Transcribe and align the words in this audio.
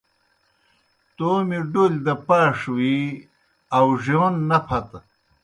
تومیْ 1.15 1.59
ڈولیْ 1.71 1.99
دہ 2.05 2.13
پاݜ 2.27 2.57
وی 2.75 2.95
آؤڙِیون 3.77 4.33
نہ 4.49 4.57
پھتہ۔ 4.67 4.99